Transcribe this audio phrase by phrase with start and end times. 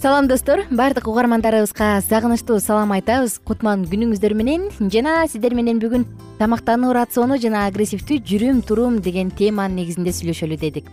[0.00, 0.60] салам достор.
[0.70, 3.36] Баардык угармандарыбызга сагынычтуу салам айтабыз.
[3.44, 6.06] Кутман күнүңүздөр менен жана сиздер менен бүгүн
[6.38, 10.88] тамактануу рациону жана агрессивдүү жүрүм турум деген теманын негизинде сүйлөшөлү дедик.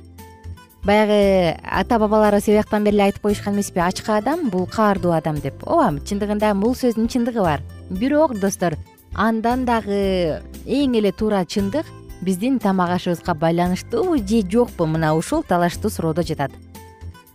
[0.84, 3.80] Баягы ата бабаларыбыз себяктан бери эле айтып коюшкан эмеспи?
[3.80, 5.64] Ачкы адам бул каардуу адам деп.
[5.64, 7.64] Ооба чындыгында бул сөздүн чындыгы бар.
[7.90, 8.76] Бирок достор
[9.16, 11.86] андан дагы эң эле туура чындык
[12.22, 14.86] биздин тамак ашыбызга байланыштуубу же жокпу?
[14.86, 16.52] Мына ушул талаштуу суроодо жатат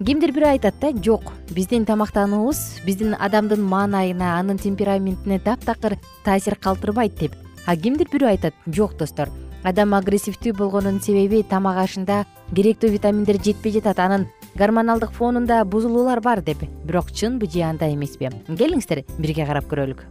[0.03, 7.19] кимдир бирөө айтат да жок биздин тамактануубуз биздин адамдын маанайына анын темпераментине таптакыр таасир калтырбайт
[7.21, 7.37] деп
[7.67, 9.31] а кимдир бирөө айтат жок достор
[9.63, 12.25] адам агрессивдүү болгонунун себеби тамак ашында
[12.55, 14.27] керектүү витаминдер жетпей жатат анын
[14.57, 16.59] гормоналдык фонунда бузулуулар бар деп.
[16.85, 18.29] Бирок чынбы же андай эмеспи.
[18.49, 20.05] Келиңиздер бирге карап көрөлүк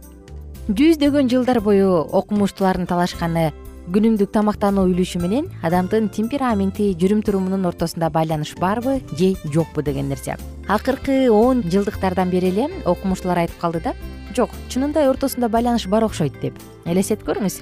[0.68, 3.50] жүздөгөн жылдар бою окумуштуулардын талашканы
[3.90, 10.36] күнүмдүк тамактануу үлүшү менен адамдын темпераменти жүрүм турумунун ортосунда байланыш барбы же жокпу деген нерсе.
[10.68, 13.94] Акыркы он жылдыктардан бери эле окумуштуулар айтып калды да
[14.36, 16.54] жок чынында ортосунда байланыш бар окшойт деп.
[16.84, 17.58] Элестетип көрүңүз.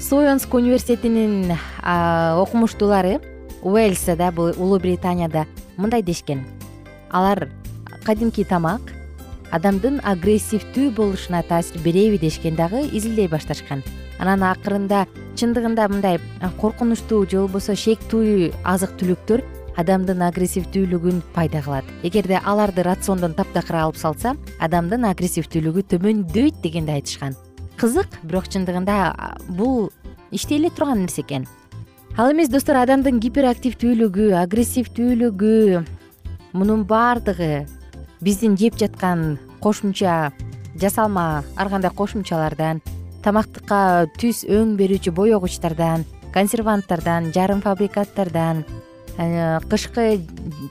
[0.00, 1.54] Соонск университетинин
[2.42, 3.20] окумуштуулары
[3.62, 6.42] уэльсда бул улуу британияда мындай дешкен.
[7.10, 7.48] Алар
[8.02, 8.90] кадимки тамак
[9.52, 13.84] адамдын агрессивдүү болушуна таасир береби дешкен дагы изилдей башташкан
[14.18, 15.04] анан акырында
[15.38, 16.20] чындыгында мындай
[16.60, 19.42] коркунучтуу же болбосо шектүү азык түлүктөр
[19.80, 21.84] адамдын агрессивдүүлүгүн пайда кылат.
[22.06, 27.34] Эгерде аларды рациондон таптакыр алып салса адамдын агрессивдүүлүгү төмөндөйт дегенди айтышкан.
[27.80, 28.96] Кызык бирок чындыгында
[29.48, 29.90] бул
[30.30, 31.48] иштей эле турган нерсе экен.
[32.16, 35.84] Ал эмес достор адамдын гиперактивдүүлүгү агрессивдүүлүгү
[36.54, 37.66] мунун баардыгы
[38.22, 40.30] биздин жеп жаткан кошумча
[40.78, 42.80] жасалма ар кандай кошумчалардан
[43.24, 46.04] тамактыкка түс өң берүүчү боегучтардан
[46.34, 48.64] консерванттардан жарым фабрикаттардан
[49.16, 50.20] э, кышкы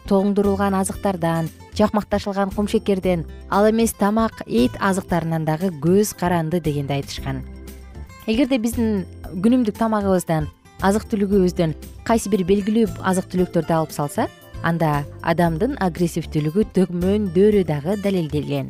[0.06, 7.42] тоңдурулган азыктардан жакмакташылган кумшекерден ал эмес тамак эт азыктарынан дагы көз каранды дегенди айтышкан.
[8.28, 10.52] Эгерде биздин күнүмдүк тамагыбыздан
[10.86, 11.74] азык түлүгүбүздөн
[12.06, 14.30] кайсы бир белгилүү азык түлүктөрдү алып салса
[14.62, 18.70] анда адамдын агрессивдүүлүгү төмөндөөрү дагы далилделген.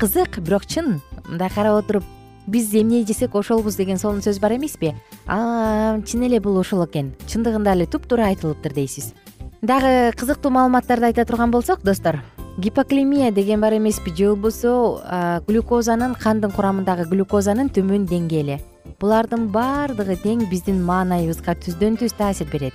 [0.00, 2.17] Кызык бирок чын мындай карап отуруп
[2.48, 4.94] биз эмне жесек ошолбуз деген сонун сөз бар эмеспи?
[5.28, 7.12] Чын эле бул ошол экен.
[7.28, 9.12] Чындыгында эле туптуура айтылыптыр дейсиз.
[9.60, 12.22] Дагы кызыктуу маалыматтарды айта турган болсок достор
[12.56, 14.14] гипоклемия деген бар эмеспи.
[14.16, 18.60] Же болбосо глюкозанын кандын курамындагы глюкозанын төмөн деңгээли.
[18.98, 22.74] Булардын баардыгы тең биздин маанайыбызга түздөн түз таасир берет.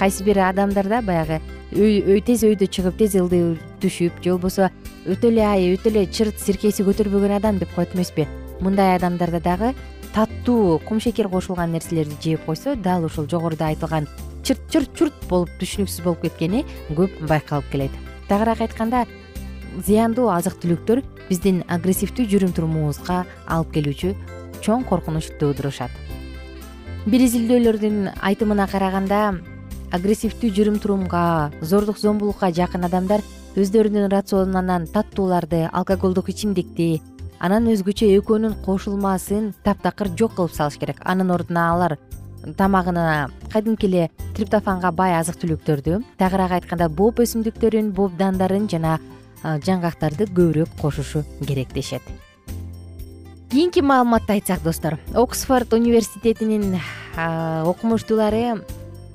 [0.00, 1.40] Кайсы бир адамдарда баягы
[1.70, 4.70] тез өйдө чыгып тез ылдый түшүп же болбосо
[5.06, 8.26] өтө эле ай өтө эле чырт сиркеси көтөрбөгөн адам деп коет эмеспи
[8.60, 9.74] мындай адамдарда дагы
[10.14, 14.08] таттуу кумшекер кошулган нерселерди жеп койсо дал ушул жогоруда айтылган
[14.42, 16.64] чырт чырт чурт болуп түшүнүксүз болуп кеткени
[16.96, 17.90] көп байкалып келет.
[18.28, 19.06] Тагыраак айтканда
[19.86, 24.14] зыяндуу азык түлүктөр биздин агрессивдүү жүрүм турумубузга алып келүүчү
[24.64, 25.94] чоң коркунуч туудурушат
[27.06, 29.20] бир изилдөөлөрдүн айтымына караганда
[29.96, 31.22] агрессивдүү жүрүм турумга
[31.62, 33.24] зордук зомбулукка жакын адамдар
[33.56, 37.00] өздөрүнүн рационунан таттууларды алкоголдук ичимдикти
[37.40, 41.00] анан өзгөчө экөөнүн кошулмасын таптакыр жок кылып салыш керек.
[41.04, 41.98] Анын ордуна алар
[42.56, 48.98] тамагына кадимки эле триптофанга бай азык түлүктөрдү тагыраак айтканда боп өсүмдүктөрүн боп дандарын жана
[49.42, 52.02] жаңгактарды көбүрөөк кошушу керек дешет.
[53.50, 54.98] Кийинки маалыматты айтсак достор.
[55.14, 56.76] Оксфорд университетинин
[57.16, 58.60] окумуштуулары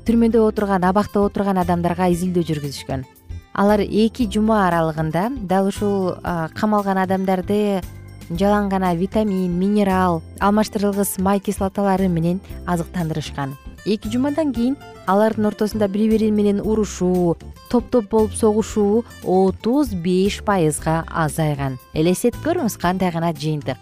[0.05, 3.05] түрмөдө отурган абакта отурган адамдарга изилдөө жүргүзүшкөн.
[3.53, 6.17] Алар эки жума аралыгында дал ушул
[6.53, 7.81] камалган адамдарды
[8.29, 13.55] жалаң гана витамин минерал алмаштырылгыс май кислоталары менен азыктандырышкан.
[13.85, 17.37] Эки жумадан кийин алардын ортосунда бири бири менен урушуу
[17.69, 21.77] топ топ болуп согушуу отуз беш пайызга азайган.
[21.93, 23.77] Элестетип көрүңүз кандай гана жыйынтык.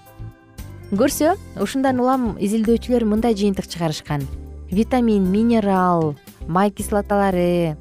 [0.92, 4.28] Көрсө ушундан улам изилдөөчүлөр мындай жыйынтык чыгарышкан.
[4.70, 6.16] Витамин минерал
[6.48, 7.78] май кислоталары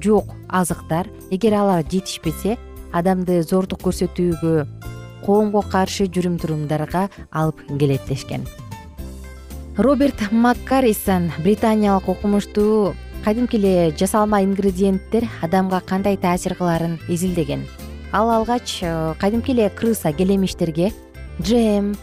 [0.00, 2.58] жок азыктар эгер алар жетишпесе
[2.92, 4.93] адамды зордук көрсөтүүгө
[5.24, 8.46] коомго каршы жүрүм турумдарга алып келет дешкен
[9.76, 12.94] роберт маккарисон британиялык окумуштуу
[13.24, 17.66] кадимки эле жасалма ингредиенттер адамга кандай таасир кылаарын изилдеген.
[18.12, 20.92] Ал алгач э, кадимки эле крыса келемиштерге
[21.40, 21.96] джем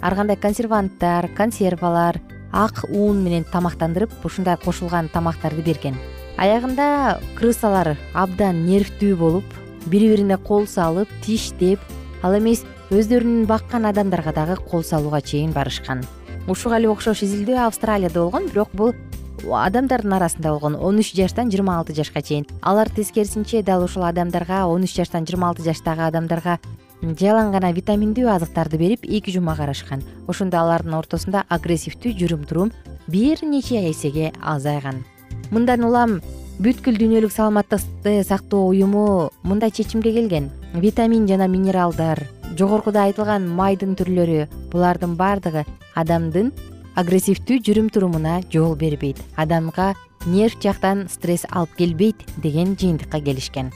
[0.00, 2.20] ар кандай консерванттар консервалар
[2.52, 5.96] ак ун менен тамактандырып ушундай кошулган тамактарды берген.
[6.38, 9.44] Аягында крысалар абдан нервтүү болуп
[9.86, 11.80] бири бирине кол салып тиштеп
[12.22, 16.04] ал эмес өздөрүн баккан адамдарга дагы кол салууга чейин барышкан.
[16.46, 18.94] Ушуга эле окшош изилдөө австралияда болгон бирок бул
[19.42, 22.46] адамдардын арасында болгон он үч жаштан жыйырма алты жашка чейин.
[22.62, 26.58] Алар тескерисинче дал ушул адамдарга он үч жаштан жыйырма алты жаштагы адамдарга
[27.02, 30.02] жалаң гана витаминдүү азыктарды берип эки жума карашкан.
[30.26, 32.72] Ошондо алардын ортосунда агрессивдүү жүрүм турум
[33.06, 35.04] бир нече эсеге азайган.
[35.50, 36.20] Мындан улам
[36.56, 40.48] бүткүл дүйнөлүк саламаттыкты сактоо уюму мындай чечимге келген.
[40.72, 42.22] Витамин жана минералдар
[42.56, 46.54] жогоркуда айтылган майдын түрлөрү булардын баардыгы адамдын
[46.96, 49.20] агрессивдүү жүрүм турумуна жол бербейт.
[49.36, 49.92] Адамга
[50.24, 53.72] нерв жактан стресс алып келбейт деген жыйынтыкка келишкен.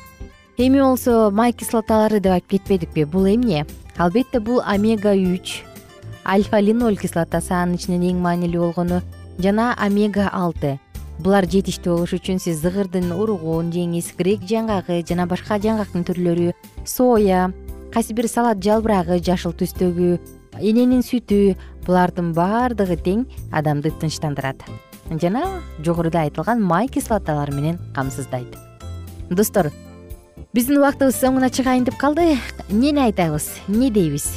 [0.57, 3.05] Эми болсо май кислоталары деп айтып кетпедикпи?
[3.05, 3.67] Бул эмне?
[3.99, 5.61] Албетте бул омега үч
[6.25, 9.03] альфа линоль кислотасы анын ичинен эң маанилүү болгону
[9.39, 10.79] жана омега алты
[11.21, 16.53] булар жетиштүү болуш үчүн сиз зыгырдын уругун жеңиз грек жаңгагы жана башка жаңгактын түрлөрү
[16.89, 17.51] соя
[17.93, 20.15] кайсы бир салат жалбырагы жашыл түстөгү
[20.61, 21.57] эненин сүтү
[21.87, 24.65] булардын баардыгы тең адамды тынчтандырат.
[25.21, 28.55] Жана жогоруда айтылган май кислоталары менен камсыздайт.
[29.31, 29.71] Достор
[30.55, 32.37] биздин убактыбыз соңуна чыгайын деп калды.
[32.71, 34.29] Эмнени айтабыз эмне дейбиз?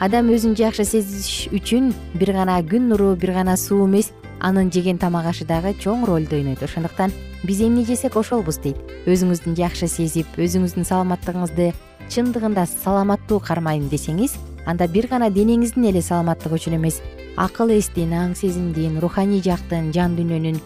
[0.00, 4.10] Адам өзүн жакшы сезиш үчүн бир гана күн нуру бир гана суу эмес
[4.40, 7.12] анын жеген тамак ашы дагы чоң ролду ойнойт ошондуктан
[7.44, 8.76] биз эмне жесек ошолбуз дейт.
[9.06, 11.72] Өзүңүздү жакшы сезип өзүңүздүн саламаттыгыңызды
[12.10, 14.36] чындыгында саламаттуу кармайм десеңиз
[14.66, 17.00] анда бир гана денеңиздин эле саламаттыгы үчүн эмес
[17.36, 20.60] акыл эстин аң сезимдин руханий жактын жан дүйнөнүн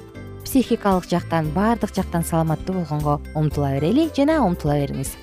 [0.44, 5.14] психикалык жактан баардык жактан саламаттуу болгонго умтула берели жана умтула бериңиз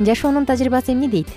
[0.00, 1.28] жашоонун тажрыйбасы эмне дейт?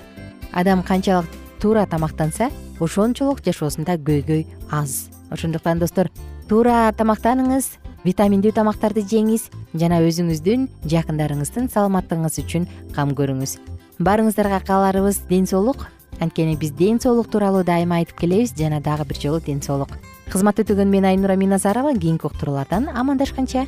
[0.52, 2.50] Адам канчалык туура тамактанса
[2.80, 6.10] ошончолук жашоосунда көйгөй аз ошондуктан достор
[6.48, 7.66] туура тамактаныңыз
[8.06, 13.58] витаминдүү тамактарды жеңиз жана өзүңүздүн жакындарыңыздын саламаттыгыңыз үчүн кам көрүңүз.
[14.00, 15.90] Баарыңыздарга кааларыбыз ден соолук
[16.24, 19.92] анткени биз ден соолук тууралуу дайыма айтып келебиз жана дагы бир жолу ден соолук
[20.32, 23.68] кызмат өтөгөн мен айнура миназарова кийинки уктуруулардан амандашканча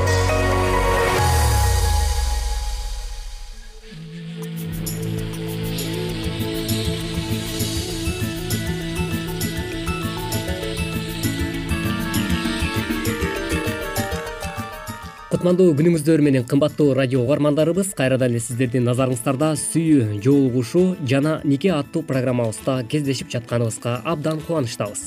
[15.41, 22.03] кутмандуу күнүңүздөр менен кымбаттуу радио угармандарыбыз кайрадан эле сиздердин назарыңыздарда сүйүү жолугушуу жана нике аттуу
[22.05, 25.01] программабызда кездешип жатканыбызга абдан кубанычтабыз.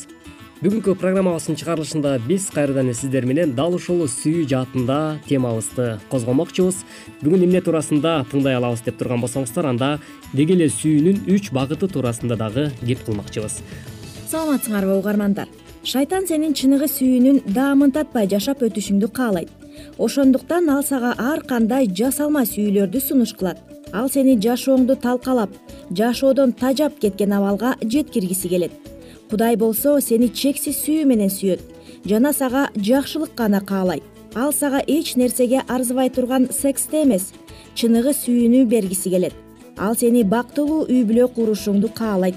[0.59, 4.99] Бүгүнкү программабыздын чыгарылышында биз кайрадан эле сиздер менен дал ушул сүйүү жаатында
[5.29, 6.83] темабызды козгомокчубуз.
[7.23, 10.01] Бүгүн эмне туурасында тыңдай алабыз деп турган болсоңуздар анда
[10.33, 13.61] деги эле сүйүүнүн үч багыты туурасында дагы кеп кылмакчыбыз.
[14.33, 15.47] Саламатсыңарбы угармандар.
[15.85, 19.61] Шайтан сенин чыныгы сүйүүнүн даамын татпай жашап өтүшүңдү каалайт
[19.99, 23.59] ошондуктан ал сага ар кандай жасалма сүйүүлөрдү сунуш кылат.
[23.93, 25.51] Ал сени жашооңду талкалап
[25.91, 28.73] жашоодон тажап кеткен абалга жеткиргиси келет.
[29.31, 31.61] Кудай болсо сени чексиз сүйүү менен сүйөт
[32.07, 34.03] жана сага жакшылык гана каалайт
[34.35, 37.33] ал сага эч нерсеге арзыбай турган сексти эмес
[37.75, 39.35] чыныгы сүйүүнү бергиси келет.
[39.79, 42.35] Ал сени бактылуу үй бүлө курушуңду каалайт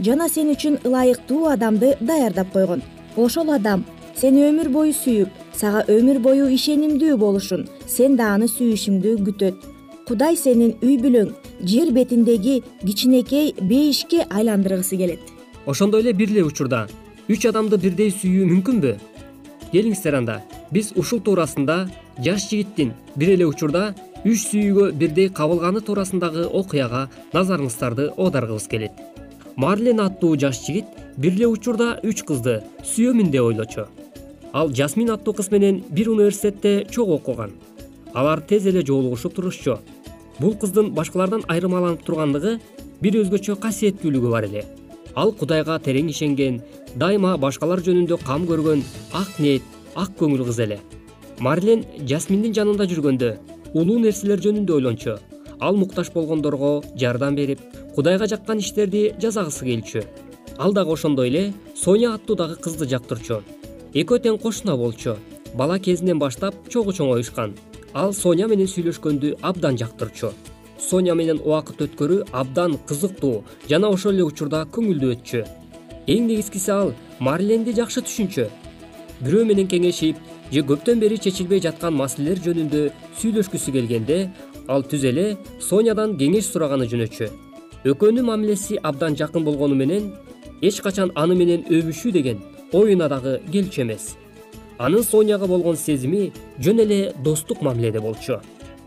[0.00, 2.82] жана сен үчүн ылайыктуу адамды даярдап койгон.
[3.16, 3.84] Ошол адам
[4.18, 7.66] сени өмүр бою сүйүп сага өмүр бою ишенимдүү болушун.
[7.86, 9.66] Сен да аны сүйүшүңдү күтөт.
[10.08, 11.28] Кудай сенин үй бүлөң
[11.62, 15.20] жер бетиндеги кичинекей бейишке айландыргысы келет.
[15.66, 16.88] Ошондой эле бир эле учурда
[17.28, 18.96] үч адамды бирдей сүйүү мүмкүнбү?
[19.70, 20.40] Келиңиздер анда.
[20.72, 21.84] Биз ушул туурасында
[22.24, 23.92] жаш жигиттин бир эле учурда
[24.24, 27.06] үч сүйүүгө бирдей кабылганы туурасындагы окуяга
[27.36, 28.98] назарыңыздарды оодаргыбыз келет.
[29.56, 33.86] Марлен аттуу жаш жигит бир эле учурда үч кызды сүйөмүн деп ойлочу
[34.52, 37.52] ал жасмин аттуу кыз менен бир университетте чогуу окуган.
[38.14, 39.78] Алар тез эле жолугушуп турушчу.
[40.38, 42.58] Бул кыздын башкалардан айырмаланып тургандыгы
[43.00, 44.64] бир өзгөчө касиеттүүлүгү бар эле.
[45.14, 46.62] Ал кудайга терең ишенген
[46.96, 49.62] дайыма башкалар жөнүндө кам көргөн ак ниет
[49.94, 50.80] ак көңүл кыз эле.
[51.40, 53.34] Марлен жасминдин жанында жүргөндө
[53.74, 55.18] улуу нерселер жөнүндө ойлончу.
[55.60, 57.60] Ал муктаж болгондорго жардам берип
[57.94, 60.04] кудайга жаккан иштерди жасагысы келчү.
[60.58, 63.42] Ал дагы ошондой эле соня аттуу дагы кызды жактырчу
[63.94, 65.16] экөө тең кошуна болчу.
[65.54, 67.54] Бала кезинен баштап чогуу чоңоюшкан.
[67.94, 70.32] Ал соня менен сүйлөшкөндү абдан жактырчу.
[70.78, 75.44] Соня менен убакыт өткөрүү абдан кызыктуу жана ошол эле учурда көңүлдүү өтчү.
[76.06, 78.48] Эң негизгиси ал марленди жакшы түшүнчү.
[79.24, 80.16] Бирөө менен кеңешип
[80.52, 82.84] же көптөн бери чечилбей жаткан маселелер жөнүндө
[83.20, 84.28] сүйлөшкүсү келгенде
[84.68, 85.26] ал түз эле
[85.58, 87.32] сонядан кеңеш сураганы жөнөчү.
[87.88, 90.12] Экөөнүн мамилеси абдан жакын болгону менен
[90.60, 92.38] эч качан аны менен өбүшүү деген
[92.72, 94.16] оюна дагы келчү эмес.
[94.78, 98.40] Анын соняга болгон сезими жөн эле достук мамиледе болчу.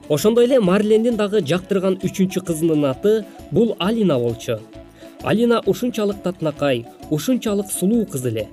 [0.10, 4.60] Ошондой эле марлендин дагы жактырган үчүнчү кызынын аты бул алина болчу.
[5.24, 8.48] Алина ушунчалык татынакай ушунчалык сулуу кыз эле.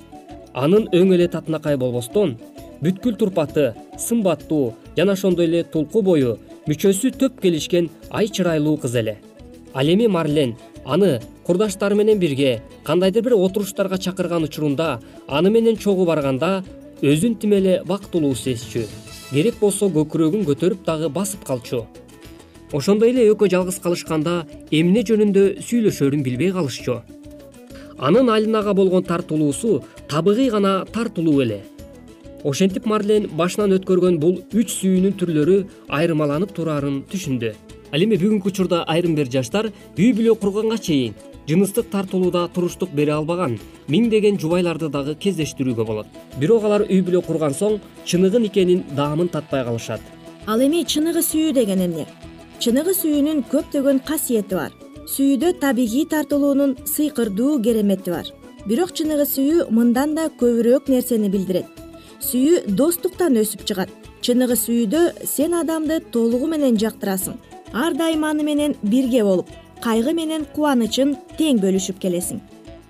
[0.54, 2.36] Анын өң эле татынакай болбостон
[2.82, 9.18] бүткүл турпаты сымбаттуу жана ошондой эле тулку бою мүчөсү төп келишкен ай чырайлуу кыз эле.
[9.74, 16.04] Ал эми марлен аны курдаштары менен бирге кандайдыр бир отуруштарга чакырган учурунда аны менен чогуу
[16.04, 16.62] барганда
[17.00, 18.82] өзүн тим эле бактылуу сезчү.
[19.30, 21.86] Керек болсо көкүрөгүн көтөрүп дагы басып калчу.
[22.72, 26.98] Ошондой эле экөө жалгыз калышканда эмне жөнүндө сүйлөшөрүн билбей калышчу.
[27.96, 31.62] Анын алинага болгон тартылуусу табигый гана тартылуу эле.
[32.44, 35.56] Ошентип марлен башынан өткөргөн бул үч сүйүүнүн түрлөрү
[35.88, 37.54] айырмаланып тураарын түшүндү.
[37.88, 41.14] Ал эми бүгүнкү учурда айрым бир жаштар үй бүлө курганга чейин
[41.48, 43.54] жыныстык тартылууда туруштук бере албаган
[43.88, 46.06] миңдеген жубайларды дагы кездештирүүгө болот.
[46.36, 50.02] Бирок алар үй бүлө курган соң чыныгы никенин даамын татпай калышат.
[50.46, 52.04] Ал эми чыныгы сүйүү деген эмне?
[52.60, 54.74] Чыныгы сүйүүнүн көптөгөн касиети бар.
[55.08, 58.28] Сүйүүдө табигый тартылуунун сыйкырдуу керемети бар.
[58.66, 61.70] Бирок чыныгы сүйүү мындан да көбүрөөк нерсени билдирет.
[62.20, 63.88] Сүйүү достуктан өсүп чыгат.
[64.20, 67.38] Чыныгы сүйүүдө сен адамды толугу менен жактырасың.
[67.72, 69.48] Ар дайым аны менен бирге болуп
[69.82, 72.40] кайгы менен кубанычын тең бөлүшүп келесиң.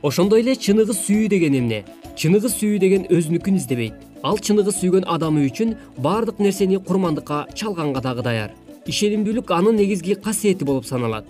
[0.02, 1.84] Ошондой эле чыныгы сүйүү деген эмне.
[2.16, 3.94] Чыныгы сүйүү деген өзүнүкүн издебейт.
[4.22, 8.54] Ал чыныгы сүйгөн адамы үчүн баардык нерсени курмандыкка чалганга дагы даяр.
[8.86, 11.26] Ишенимдүүлүк анын негизги касиети болуп саналат.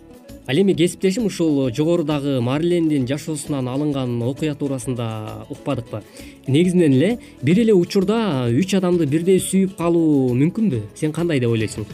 [0.48, 6.00] Ал эми кесиптешим ушул жогорудагы марлендин жашоосунан алынган окуя туурасында укпадыкпы
[6.46, 11.84] негизинен эле бир эле учурда үч адамды бирдей сүйүп калуу мүмкүнбү сен кандай деп ойлойсуң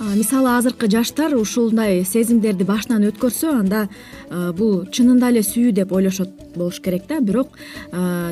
[0.00, 3.82] мисалы азыркы жаштар ушундай сезимдерди башынан өткөрсө анда
[4.56, 7.20] бул чынында эле сүйүү деп ойлошот болуш керек да.
[7.20, 7.52] Бирок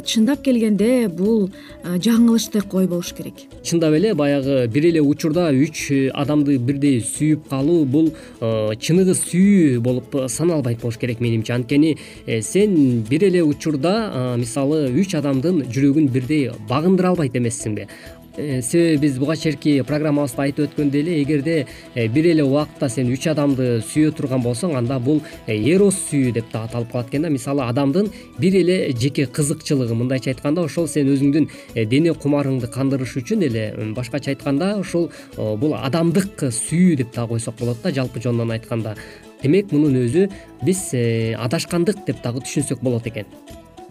[0.09, 1.51] чындап келгенде бул
[1.85, 3.45] жаңылыштык ой болуш керек.
[3.63, 10.17] Чындап эле баягы бир эле учурда үч адамды бирдей сүйүп калуу бул чыныгы сүйүү болуп
[10.29, 11.53] саналбайт болуш керек менимче.
[11.53, 18.18] Анткени э, сен бир эле учурда мисалы үч адамдын жүрөгүн бирдей багындыра албайт эмессиңби Э,
[18.63, 21.57] себеби биз буга чейинки программабызда айтып өткөндөй эле эгерде
[21.95, 26.33] э, бир эле убакытта сен үч адамды сүйө турган болсоң анда бул э, эрос сүйүү
[26.37, 27.33] деп да аталып калат экен да.
[27.35, 31.51] Мисалы адамдын бир эле жеке кызыкчылыгы мындайча айтканда ошол сен өзүңдүн
[31.91, 37.83] дене кумарыңды кандырыш үчүн эле башкача айтканда ушул бул адамдык сүйүү деп дагы койсок болот
[37.83, 38.97] да жалпы жонунан айтканда.
[39.43, 40.29] Демек мунун өзү
[40.63, 43.27] биз адашкандык деп дагы түшүнсөк болот экен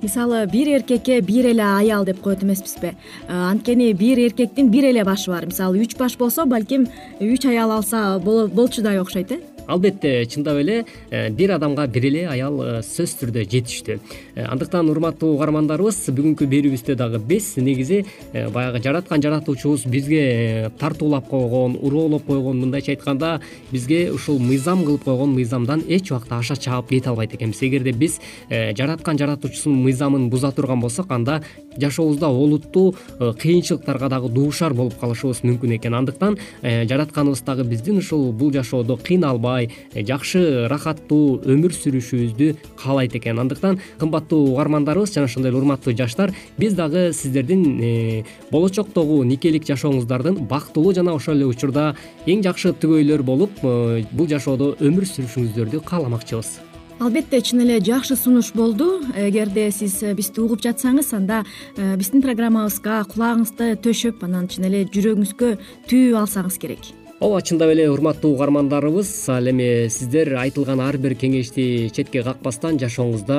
[0.01, 2.95] мисалы бир эркекке бир эле аял деп коет эмеспизби.
[3.27, 5.45] Анткени бир эркектин бир эле башы бар.
[5.45, 6.87] Мисалы үч баш болсо балким
[7.19, 12.61] үч аял алса болчудай окшойт э албетте чындап эле э, бир адамга бир эле аял
[12.61, 19.21] э, сөзсүз түрдө жетиштүү э, андыктан урматтуу угармандарыбыз бүгүнкү берүүбүздө дагы биз негизи баягы жараткан
[19.21, 26.11] жаратуучубуз бизге тартуулап койгон уроолоп койгон мындайча айтканда бизге ушул мыйзам кылып койгон мыйзамдан эч
[26.11, 27.61] убакта аша чаап кете албайт экенбиз.
[27.61, 31.41] Эгерде биз жараткан жаратуучусунун мыйзамын буза турган болсок анда
[31.77, 35.93] жашообузда олуттуу кыйынчылыктарга дагы дуушар болуп калышыбыз мүмкүн экен.
[35.93, 43.39] Андыктан жаратканыбыз дагы биздин ушул бул жашоодо кыйналбай Э, жакшы рахаттуу өмүр сүрүшүбүздү каалайт экен.
[43.39, 50.45] Андыктан кымбаттуу угармандарыбыз жана ошондой эле урматтуу жаштар биз дагы сиздердин э, болочоктогу никелик жашооңуздардын
[50.47, 56.66] бактылуу жана ошол эле учурда эң жакшы түгөйлөр болуп э, бул жашоодо өмүр сүрүшүңүздөрдү кааламакчыбыз
[56.99, 59.01] албетте чын эле жакшы сунуш болду.
[59.15, 61.43] Эгерде сиз бизди угуп жатсаңыз анда
[61.77, 65.57] биздин программабызга кулагыңызды төшөп анан чын эле жүрөгүңүзгө
[65.89, 71.89] түйүп алсаңыз керек ооба чындап эле урматтуу угармандарыбыз ал эми сиздер айтылган ар бир кеңешти
[71.89, 73.37] четке какпастан жашооңузда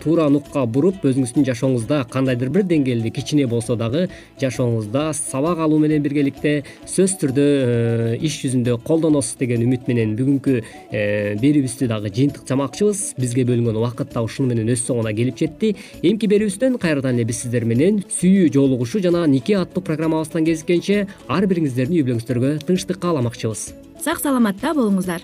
[0.00, 4.06] туура нукка буруп өзүңүздүн жашооңузда кандайдыр бир деңгээлде кичине болсо дагы
[4.40, 10.56] жашооңузда сабак алуу менен биргеликте сөзсүз түрдө э, иш жүзүндө колдоносуз деген үмүт менен бүгүнкү
[10.88, 15.74] э, берүүбүздү дагы жыйынтыкчамакчыбыз бизге бөлүнгөн убакыт да ушуну менен өз соңуна келип жетти.
[16.00, 21.48] Эмки берүүбүздөн кайрадан эле биз сиздер менен сүйүү жолугушуу жана нике аттуу программабыздан кезишкенче ар
[21.50, 25.22] бириңиздердин үй бүлөңүздөргө тынчтык кааламакчыбыз сак саламатта болуңуздар.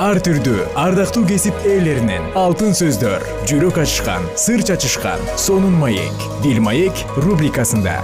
[0.00, 7.04] Ар түрдүү ардактуу кесип ээлеринен алтын сөздөр жүрөк ачышкан сыр чачышкан сонун маек бил маек
[7.20, 7.98] рубрикасында.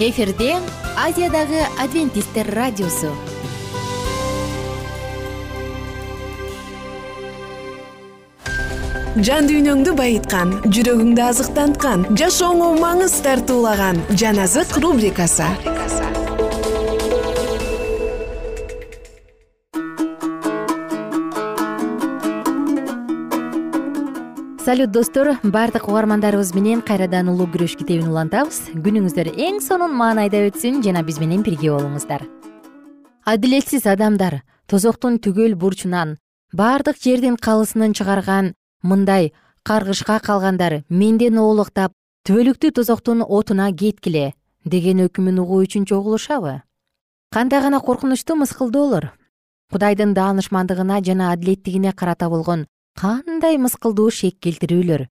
[0.00, 0.54] Эфирде
[0.96, 3.10] азиядагы адвентисттер радиосу
[9.24, 15.46] жан дүйнөңдү байыткан жүрөгүңдү азыктанткан жашооңо маңыз тартуулаган жан азык рубрикасы.
[24.62, 25.32] Салют достор.
[25.42, 28.68] Баардык угармандарыбыз менен кайрадан улуу күрөш китебин улантабыз.
[28.84, 32.26] Күнүңүздөр эң сонун маанайда өтсүн жана биз менен бирге болуңуздар.
[33.24, 36.18] Адилетсиз адамдар тозоктун түгөл бурчунан
[36.52, 41.92] баардык жердин калысынын чыгарган мындай каргышка калгандар менден оолуктап
[42.28, 44.32] түбөлүктүү тозоктун отуна кеткиле
[44.64, 46.62] деген өкүмүн угуу үчүн чогулушабы?
[47.30, 49.12] Кандай гана коркунучтуу мыскылдоолор?
[49.72, 55.08] Кудайдын даанышмандыгына жана адилеттигине карата болгон кандай мыскылдуу шек келтирүүлөр?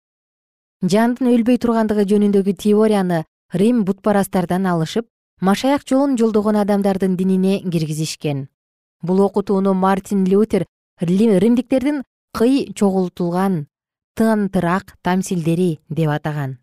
[0.84, 5.08] Жандын өлбөй тургандыгы жөнүндөгү теорияны рим бутпарастардан алышып
[5.40, 8.48] машаяк жолун жолдогон адамдардын динине киргизишкен.
[9.02, 10.66] Бул окутууну мартин лютер
[11.00, 12.02] римдиктердин
[12.34, 13.68] кый чогултулган
[14.16, 16.58] тыантыраак тамсилдери деп атаган.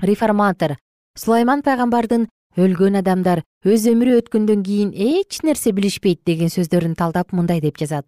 [0.00, 0.76] Реформатор
[1.16, 7.62] сулайман пайгамбардын өлгөн адамдар өз өмүрү өткөндөн кийин эч нерсе билишпейт деген сөздөрүн талдап мындай
[7.64, 8.04] деп жазат.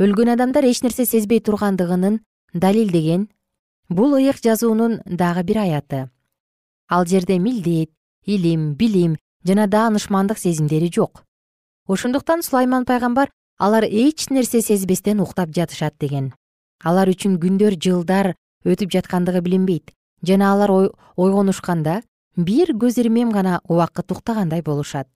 [0.00, 2.20] Өлгөн адамдар эч нерсе сезбей тургандыгынын
[2.54, 3.28] далилдеген
[3.88, 6.08] бул ыйык жазуунун дагы бир аяты.
[6.88, 7.90] Ал жерде милдет
[8.24, 11.24] илим билим жана даанышмандык сезимдери жок.
[11.86, 13.30] Ошондуктан сулайман пайгамбар
[13.60, 16.32] алар эч нерсе сезбестен уктап жатышат деген.
[16.82, 19.92] Алар үчүн күндөр жылдар өтүп жаткандыгы билинбейт.
[20.24, 20.72] Жана алар
[21.16, 22.00] ойгонушканда
[22.36, 25.08] бир көз ирмем гана убакыт уктагандай болушат.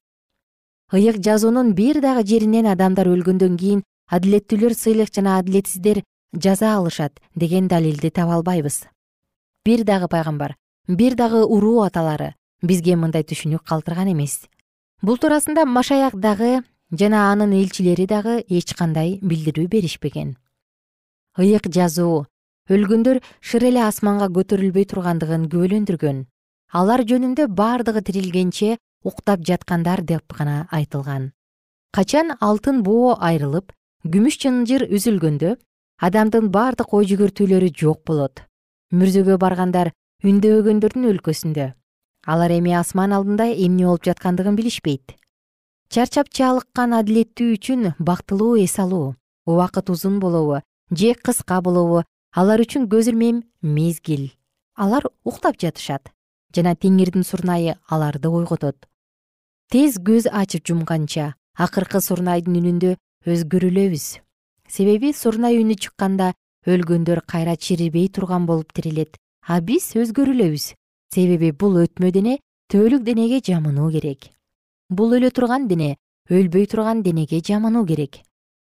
[0.93, 6.03] Ыйык жазуунун бир дагы жеринен адамдар өлгөндөн кийин адилеттүүлөр сыйлык жана адилетсиздер
[6.37, 8.85] жаза алышат деген далилди таба албайбыз.
[9.65, 14.45] Бир дагы пайгамбар бир дагы уруу аталары бизге мындай түшүнүк калтырган эмес.
[15.01, 16.63] Бул туурасында машаяк дагы
[16.99, 20.37] жана анын элчилери дагы эч кандай билдирүү беришпеген.
[21.39, 22.27] Ыйык жазуу.
[22.71, 26.25] Өлгөндөр шыр эле асманга көтөрүлбөй тургандыгын күбөлөндүргөн.
[26.73, 31.33] Алар жөнүндө бардыгы тирилгенче уктап жаткандар деп гана айтылган.
[31.93, 35.57] Качан алтын боо айрылып күмүш чынжыр үзүлгөндө
[36.01, 38.47] адамдын бардык ой жүгүртүүлөрү жок болот.
[38.93, 39.93] Мүрзөгө баргандар
[40.25, 41.73] үндөбөгөндөрдүн өлкөсүндө.
[42.27, 45.19] Алар эми асман алдында эмне болуп жаткандыгын билишпейт
[45.89, 49.17] чарчап чалыккан адилеттүү үчүн бактылуу эс алуу.
[49.47, 52.05] Убакыт узун болобу же кыска болобу.
[52.33, 54.33] Алар үчүн көз ирмем мезгил.
[54.75, 56.11] Алар уктап жатышат
[56.55, 58.89] жана теңирдин сурнайы аларды ойготот.
[59.71, 64.07] Тез көз ачып жумганча акыркы сурнайдын үнүндө өзгөрүлөбүз.
[64.69, 66.33] Себеби сурнай үнү чыкканда
[66.67, 70.73] өлгөндөр кайра чирибей турган болуп тирилет а биз өзгөрүлөбүз.
[71.15, 72.39] Себеби бул өтмө дене
[72.73, 74.31] түбөлүк денеге жамынуу керек
[74.91, 75.97] бул өлө турган дене
[76.31, 78.21] өлбөй турган денеге жамынуу керек.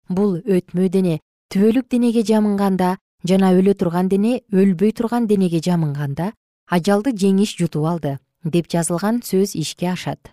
[0.09, 1.21] Бул өтмө дене
[1.53, 6.33] түбөлүк денеге жамынганда жана өлө турган дене өлбөй турган денеге жамынганда
[6.71, 10.33] ажалды жеңиш жутуп алды деп жазылган сөз ишке ашат.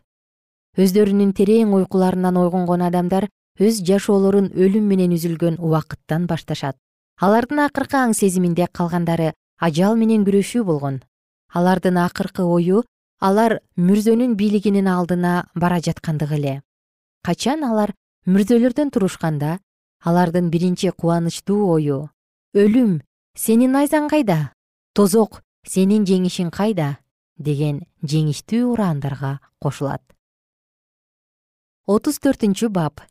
[0.78, 3.28] Өздөрүнүн терең уйкуларынан ойгонгон адамдар
[3.60, 6.78] өз жашоолорун өлүм менен үзүлгөн убакыттан башташат.
[7.20, 11.02] Алардын акыркы аң сезиминде калгандары ажал менен күрөшүү болгон.
[11.54, 12.84] Алардын акыркы ою
[13.22, 16.56] алар мүрзөнүн бийлигинин алдына бара жаткандыгы эле.
[17.22, 17.94] Качан алар
[18.26, 19.60] мүрзөлөрдөн турушканда
[20.02, 22.00] алардын биринчи кубанычтуу ою
[22.58, 22.98] өлүм
[23.38, 24.54] сенин найзаң кайда?
[24.98, 26.98] Тозок сенин жеңишиң кайда?
[27.42, 30.02] деген жеңиштүү ураандарга кошулат.
[31.90, 33.02] Отуз төртүнчү бап.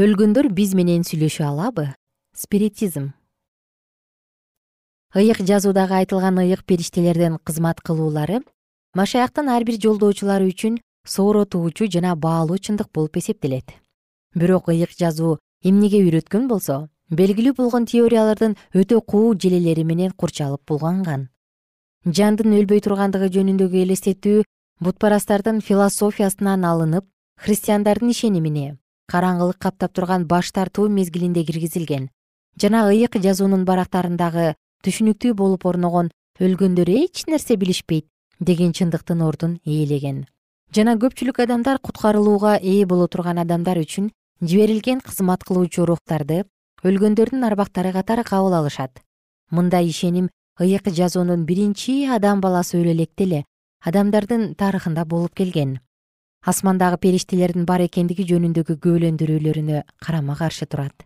[0.00, 1.90] Өлгөндөр биз менен сүйлөшө алабы?
[2.32, 3.10] Спиритизм.
[5.12, 8.40] Ыйык жазуудагы айтылган ыйык периштелердин кызмат кылуулары
[8.94, 10.78] машаяктын ар бир жолдоочулары үчүн
[11.08, 13.72] сооротуучу жана баалуу чындык болуп эсептелет.
[14.34, 21.28] Бирок ыйык жазуу эмнеге үйрөткөн болсо белгилүү болгон теориялардын өтө куу желелери менен курчалып булганган.
[22.04, 24.44] Жандын өлбөй тургандыгы жөнүндөгү элестетүү
[24.82, 27.06] бутпарастардын философиясынан алынып
[27.42, 28.76] христиандардын ишенимине
[29.12, 32.08] караңгылык каптап турган баш тартуу мезгилинде киргизилген
[32.62, 34.54] жана ыйык жазуунун барактарындагы
[34.86, 38.06] түшүнүктүү болуп орногон өлгөндөр эч нерсе билишпейт
[38.44, 40.26] деген чындыктын ордун ээлеген.
[40.74, 46.44] Жана көпчүлүк адамдар куткарылууга ээ боло турган адамдар үчүн жиберилген кызмат кылуучу рухтарды
[46.82, 49.02] өлгөндөрдүн арбактары катары кабыл алышат.
[49.50, 53.44] Мындай ишеним ыйык жазуунун биринчи адам баласы өлө электе эле
[53.84, 55.78] адамдардын тарыхында болуп келген.
[56.44, 61.04] Асмандагы периштелердин бар экендиги жөнүндөгү күбөлөндүрүүлөрүнө карама каршы турат.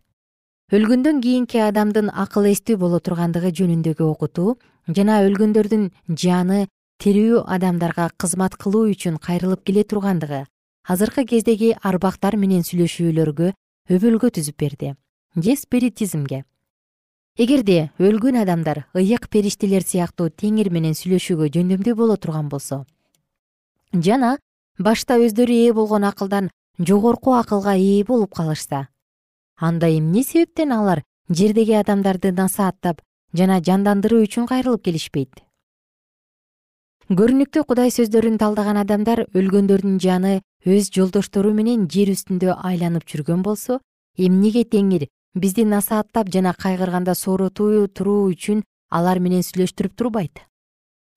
[0.73, 4.57] Өлгөндөн кийинки адамдын акыл эстүү боло тургандыгы жөнүндөгү окутуу
[4.89, 5.91] жана өлгөндөрдүн
[6.23, 6.67] жаны
[7.03, 10.45] тирүү адамдарга кызмат кылуу үчүн кайрылып келе тургандыгы
[10.87, 13.53] азыркы кездеги арбактар менен сүйлөшүүлөргө
[13.91, 14.95] өбөлгө түзүп берди.
[15.37, 16.45] Же спиритизмге.
[17.37, 22.87] Эгерде өлгөн адамдар ыйык периштелер сыяктуу теңир менен сүйлөшүүгө жөндөмдүү боло турган болсо
[23.93, 24.39] жана
[24.79, 26.49] башта өздөрү ээ болгон акылдан
[26.81, 28.87] жогорку акылга ээ болуп калышса
[29.61, 33.05] анда эмне себептен алар жердеги адамдарды насааттап
[33.37, 35.46] жана жандандыруу үчүн кайрылып келишпейт
[37.07, 43.77] көрүнүктүү кудай сөздөрүн талдаган адамдар өлгөндөрдүн жаны өз жолдоштору менен жер үстүндө айланып жүргөн болсо
[44.19, 45.05] эмнеге теңир?
[45.39, 50.43] Бизди насааттап жана кайгырганда сооротуу туруу үчүн алар менен сүйлөштүрүп турбайт.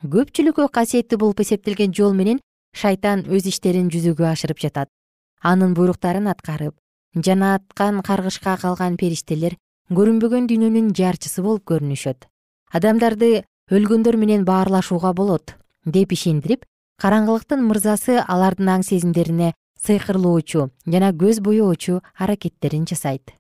[0.06, 2.38] Көпчүлүккө касиеттүү болуп эсептелген жол менен
[2.78, 4.94] шайтан өз иштерин жүзөгө ашырып жатат.
[5.42, 6.76] Анын буйруктарын аткарып
[7.18, 9.58] жанааткан каргышка калган периштелер
[9.90, 12.30] көрүнбөгөн дүйнөнүн жарчысы болуп көрүнүшөт.
[12.78, 13.42] Адамдарды
[13.74, 16.66] өлгөндөр менен баарлашууга болот деп ишендирип
[17.02, 19.54] караңгылыктын мырзасы алардын аң сезимдерине
[19.86, 23.34] сыйкырлоочу жана көз боёочу аракеттерин жасайт.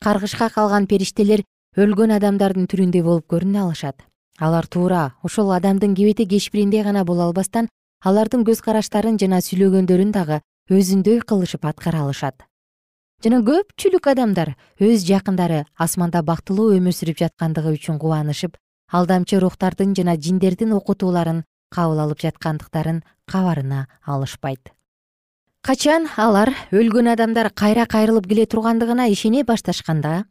[0.00, 1.44] Каргышка калган периштелер
[1.76, 4.00] өлгөн адамдардын түрүндөй болуп көрүнө алышат.
[4.38, 7.68] Алар туура ошол адамдын кебети кешпириндей гана боло албастан
[8.02, 12.42] алардын көз караштарын жана сүйлөгөндөрүн дагы өзүндөй кылышып аткара алышат.
[13.22, 18.58] Жана көпчүлүк адамдар өз жакындары асманда бактылуу өмүр сүрүп жаткандыгы үчүн кубанышып
[18.92, 24.70] алдамчы рухтардын жана жиндердин окутууларын кабыл алып жаткандыктарын кабарына алышпайт.
[25.64, 30.24] Качан алар өлгөн адамдар кайра кайрылып келе тургандыгына ишене башташканда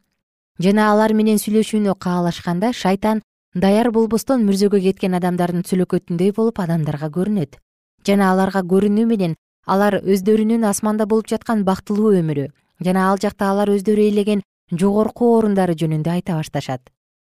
[0.58, 3.22] жана алар менен сүйлөшүүнү каалашканда шайтан
[3.54, 7.58] даяр болбостон мүрзөгө кеткен адамдардын сүлөкөтүндөй болуп адамдарга көрүнөт.
[8.06, 9.34] Жана аларга көрүнүү менен
[9.66, 12.48] алар өздөрүнүн асманда болуп жаткан бактылуу өмүрү
[12.84, 16.90] жана ал жакта алар өздөрү ээлеген жогорку орундары жөнүндө айта башташат.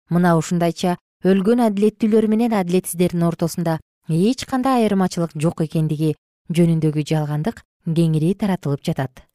[0.10, 6.15] Мына ушундайча өлгөн адилеттүүлөр менен адилетсиздердин ортосунда эч кандай айырмачылык жок экендиги
[6.50, 9.26] жөнүндөгү жалгандык кеңири таратылып жатат.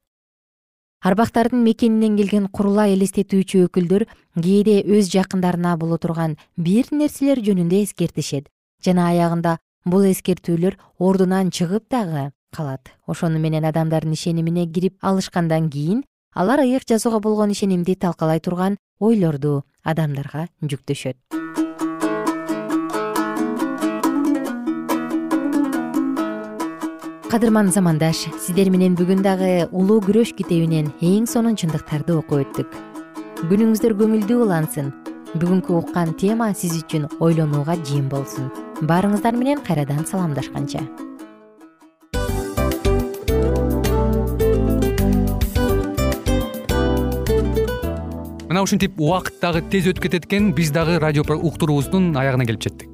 [1.04, 8.48] Арбактардын мекенинен келген курула элестетүүчү өкүлдөр кээде өз жакындарына боло турган бир нерселер жөнүндө эскертишет.
[8.84, 12.90] Жана аягында бул эскертүүлөр ордунан чыгып дагы калат.
[13.06, 19.62] Ошону менен адамдардын ишенимине кирип алышкандан кийин алар ыйык жазууга болгон ишенимди талкалай турган ойлорду
[19.84, 21.43] адамдарга жүктөшөт
[27.34, 32.76] кадырман замандаш сиздер менен бүгүн дагы улуу күрөш китебинен эң сонун чындыктарды окуп өттүк.
[33.50, 34.92] Күнүңүздөр көңүлдүү улансын.
[35.42, 38.52] Бүгүнкү уккан тема сиз үчүн ойлонууга жем болсун.
[38.86, 40.86] Баарыңыздар менен кайрадан саламдашканча.
[48.46, 50.52] Мына ушинтип убакыт дагы тез өтүп кетет экен.
[50.54, 52.93] Биз дагы радио уктуруубуздун аягына келип жеттик